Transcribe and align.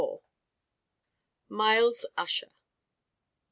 MYLES 1.47 2.07
USSHER. 2.17 2.47